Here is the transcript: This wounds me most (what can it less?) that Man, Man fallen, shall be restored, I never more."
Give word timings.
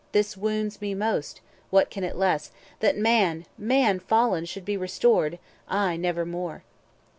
This 0.13 0.35
wounds 0.35 0.81
me 0.81 0.95
most 0.95 1.41
(what 1.69 1.91
can 1.91 2.03
it 2.03 2.15
less?) 2.15 2.49
that 2.79 2.97
Man, 2.97 3.45
Man 3.55 3.99
fallen, 3.99 4.45
shall 4.45 4.63
be 4.63 4.75
restored, 4.75 5.37
I 5.67 5.95
never 5.95 6.25
more." 6.25 6.63